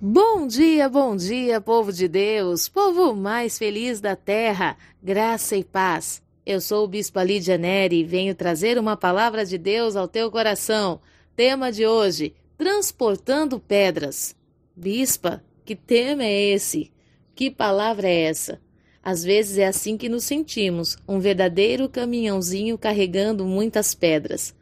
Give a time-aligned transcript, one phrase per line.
[0.00, 6.22] Bom dia, bom dia, povo de Deus, povo mais feliz da terra, graça e paz.
[6.46, 10.30] Eu sou o Bispo Lídia Neri e venho trazer uma palavra de Deus ao teu
[10.30, 11.00] coração.
[11.34, 14.36] Tema de hoje: Transportando Pedras.
[14.76, 16.92] Bispa, que tema é esse?
[17.34, 18.60] Que palavra é essa?
[19.02, 24.54] Às vezes é assim que nos sentimos, um verdadeiro caminhãozinho carregando muitas pedras.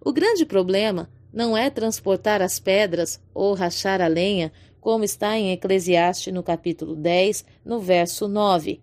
[0.00, 5.52] O grande problema não é transportar as pedras ou rachar a lenha, como está em
[5.52, 8.80] Eclesiastes no capítulo 10, no verso 9.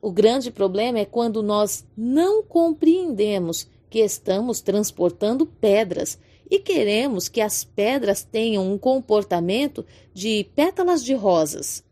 [0.00, 6.18] O grande problema é quando nós não compreendemos que estamos transportando pedras
[6.50, 11.82] e queremos que as pedras tenham um comportamento de pétalas de rosas.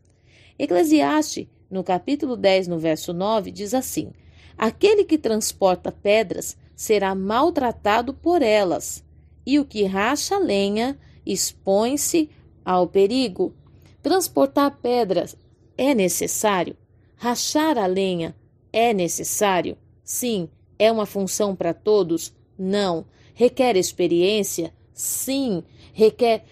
[0.58, 4.12] Eclesiastes, no capítulo 10, no verso 9, diz assim:
[4.56, 9.02] Aquele que transporta pedras será maltratado por elas,
[9.44, 12.30] e o que racha lenha expõe-se
[12.64, 13.54] ao perigo.
[14.02, 15.36] Transportar pedras
[15.76, 16.76] é necessário.
[17.16, 18.34] Rachar a lenha
[18.72, 19.76] é necessário.
[20.02, 20.48] Sim.
[20.78, 22.34] É uma função para todos?
[22.58, 23.06] Não.
[23.34, 24.72] Requer experiência?
[24.92, 25.62] Sim.
[25.92, 26.44] Requer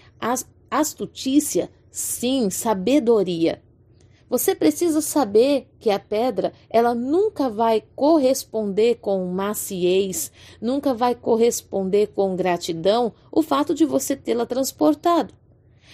[0.71, 1.71] astutícia?
[1.91, 2.51] Sim.
[2.51, 3.63] Sabedoria.
[4.33, 12.07] Você precisa saber que a pedra, ela nunca vai corresponder com maciez, nunca vai corresponder
[12.15, 15.35] com gratidão o fato de você tê-la transportado.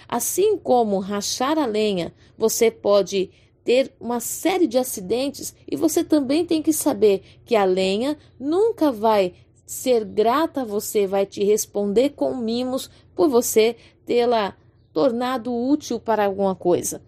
[0.06, 3.30] Assim como rachar a lenha, você pode
[3.64, 8.90] ter uma série de acidentes e você também tem que saber que a lenha nunca
[8.90, 9.34] vai
[9.66, 13.76] ser grata a você, vai te responder com mimos por você
[14.06, 14.56] tê-la
[14.92, 17.02] tornado útil para alguma coisa.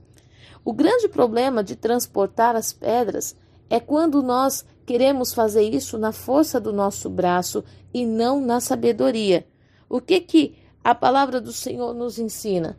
[0.62, 3.34] O grande problema de transportar as pedras
[3.70, 9.46] é quando nós queremos fazer isso na força do nosso braço e não na sabedoria.
[9.88, 12.78] O que que a palavra do Senhor nos ensina?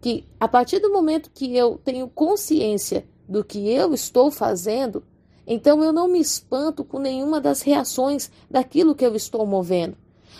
[0.00, 5.02] Que a partir do momento que eu tenho consciência do que eu estou fazendo,
[5.46, 9.96] então eu não me espanto com nenhuma das reações daquilo que eu estou movendo.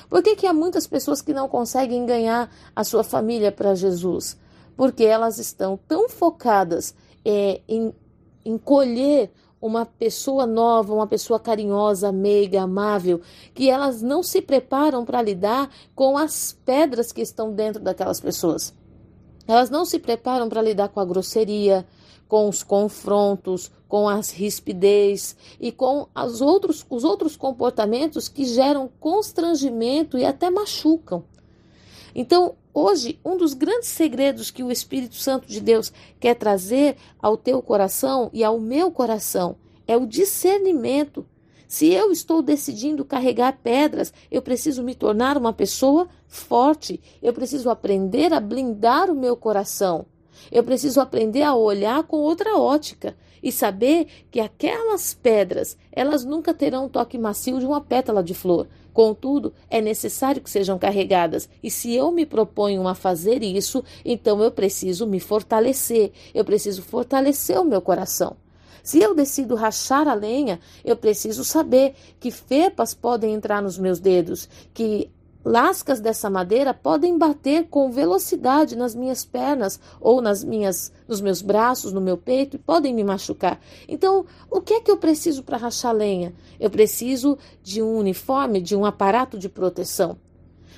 [0.08, 4.36] Por que, que há muitas pessoas que não conseguem ganhar a sua família para Jesus?
[4.76, 7.94] Porque elas estão tão focadas é, em,
[8.44, 9.32] em colher
[9.66, 13.20] uma pessoa nova, uma pessoa carinhosa, meiga, amável,
[13.54, 18.74] que elas não se preparam para lidar com as pedras que estão dentro daquelas pessoas.
[19.46, 21.86] Elas não se preparam para lidar com a grosseria,
[22.28, 28.90] com os confrontos, com as rispidez e com as outros, os outros comportamentos que geram
[28.98, 31.24] constrangimento e até machucam.
[32.18, 37.36] Então, hoje, um dos grandes segredos que o Espírito Santo de Deus quer trazer ao
[37.36, 39.56] teu coração e ao meu coração
[39.86, 41.26] é o discernimento.
[41.68, 46.98] Se eu estou decidindo carregar pedras, eu preciso me tornar uma pessoa forte.
[47.20, 50.06] Eu preciso aprender a blindar o meu coração.
[50.50, 53.14] Eu preciso aprender a olhar com outra ótica
[53.46, 58.34] e saber que aquelas pedras, elas nunca terão um toque macio de uma pétala de
[58.34, 58.66] flor.
[58.92, 64.42] Contudo, é necessário que sejam carregadas, e se eu me proponho a fazer isso, então
[64.42, 68.36] eu preciso me fortalecer, eu preciso fortalecer o meu coração.
[68.82, 74.00] Se eu decido rachar a lenha, eu preciso saber que fepas podem entrar nos meus
[74.00, 75.08] dedos, que
[75.48, 81.40] Lascas dessa madeira podem bater com velocidade nas minhas pernas ou nas minhas, nos meus
[81.40, 83.60] braços, no meu peito e podem me machucar.
[83.86, 86.34] Então, o que é que eu preciso para rachar lenha?
[86.58, 90.18] Eu preciso de um uniforme, de um aparato de proteção.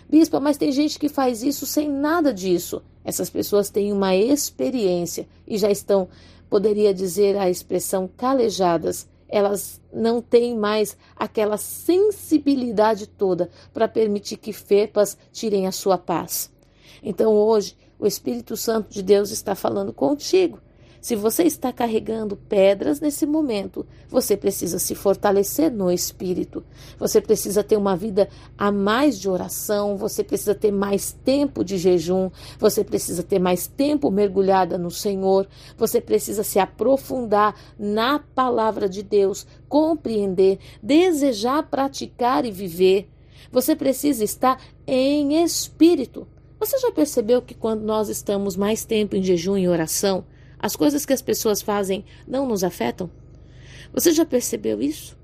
[0.07, 2.83] Bispa, mas tem gente que faz isso sem nada disso.
[3.03, 6.11] Essas pessoas têm uma experiência e já estão,
[6.51, 14.53] poderia dizer a expressão, calejadas elas não têm mais aquela sensibilidade toda para permitir que
[14.53, 16.51] fepas tirem a sua paz.
[17.03, 20.61] Então hoje o Espírito Santo de Deus está falando contigo
[21.01, 26.65] se você está carregando pedras nesse momento, você precisa se fortalecer no espírito.
[26.99, 31.79] Você precisa ter uma vida a mais de oração, você precisa ter mais tempo de
[31.79, 35.47] jejum, você precisa ter mais tempo mergulhada no Senhor,
[35.77, 43.09] você precisa se aprofundar na palavra de Deus, compreender, desejar praticar e viver.
[43.53, 46.27] Você precisa estar em espírito.
[46.59, 50.25] Você já percebeu que quando nós estamos mais tempo em jejum e oração,
[50.59, 53.11] as coisas que as pessoas fazem não nos afetam?
[53.93, 55.17] Você já percebeu isso?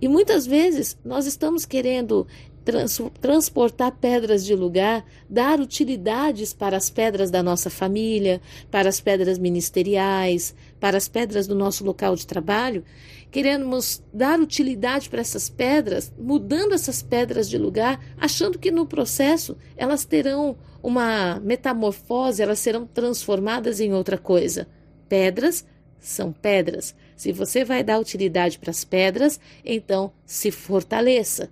[0.00, 2.26] E muitas vezes nós estamos querendo
[2.64, 8.40] trans, transportar pedras de lugar, dar utilidades para as pedras da nossa família,
[8.70, 12.84] para as pedras ministeriais, para as pedras do nosso local de trabalho.
[13.30, 19.56] Queremos dar utilidade para essas pedras, mudando essas pedras de lugar, achando que no processo
[19.76, 24.66] elas terão uma metamorfose, elas serão transformadas em outra coisa.
[25.08, 25.64] Pedras
[26.00, 26.94] são pedras.
[27.14, 31.50] Se você vai dar utilidade para as pedras, então se fortaleça.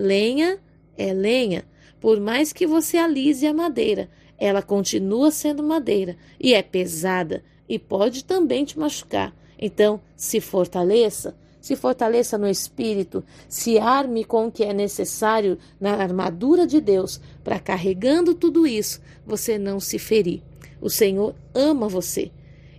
[0.00, 0.60] Lenha
[0.96, 1.64] é lenha.
[2.00, 4.08] Por mais que você alise a madeira,
[4.38, 9.34] ela continua sendo madeira e é pesada e pode também te machucar.
[9.58, 15.94] Então, se fortaleça, se fortaleça no espírito, se arme com o que é necessário na
[15.94, 20.44] armadura de Deus para carregando tudo isso, você não se ferir.
[20.80, 22.30] O Senhor ama você.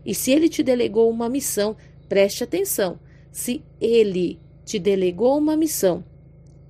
[0.05, 1.75] E se ele te delegou uma missão,
[2.07, 2.97] preste atenção.
[3.29, 6.01] Se ele te delegou uma missão,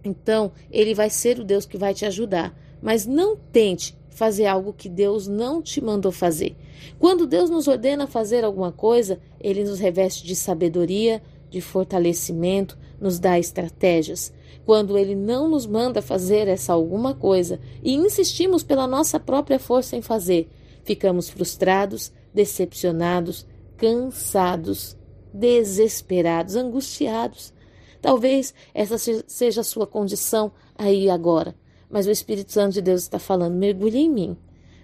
[0.04, 2.57] então, ele vai ser o Deus que vai te ajudar.
[2.81, 6.56] Mas não tente fazer algo que Deus não te mandou fazer.
[6.98, 13.19] Quando Deus nos ordena fazer alguma coisa, ele nos reveste de sabedoria, de fortalecimento, nos
[13.19, 14.34] dá estratégias.
[14.66, 19.96] Quando ele não nos manda fazer essa alguma coisa e insistimos pela nossa própria força
[19.96, 20.50] em fazer,
[20.84, 23.48] ficamos frustrados, decepcionados,
[23.78, 24.98] cansados,
[25.34, 27.54] desesperados, angustiados.
[28.01, 28.98] Talvez essa
[29.28, 31.56] seja a sua condição aí agora,
[31.90, 34.38] mas o Espírito Santo de Deus está falando: mergulhe em mim.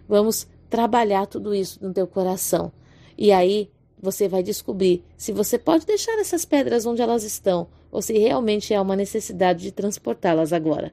[0.07, 2.71] Vamos trabalhar tudo isso no teu coração.
[3.17, 3.69] E aí
[4.01, 8.73] você vai descobrir se você pode deixar essas pedras onde elas estão ou se realmente
[8.73, 10.91] há uma necessidade de transportá-las agora.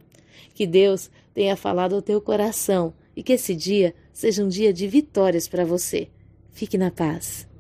[0.55, 4.87] Que Deus tenha falado ao teu coração e que esse dia seja um dia de
[4.87, 6.09] vitórias para você.
[6.53, 7.52] Fique na paz.